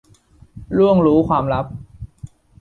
[0.77, 1.65] ล่วงรู้ความลับ